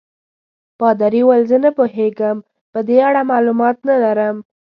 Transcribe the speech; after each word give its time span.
پادري 0.79 1.21
وویل: 1.23 1.43
زه 1.51 1.57
نه 1.65 1.69
پوهېږم، 1.77 2.37
په 2.73 2.79
دې 2.87 2.97
اړه 3.07 3.21
معلومات 3.31 3.77
نه 3.89 3.95
لرم. 4.03 4.35